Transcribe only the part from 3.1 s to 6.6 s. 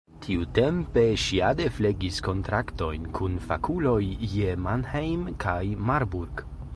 kun fakuloj je Mannheim kaj Marburg.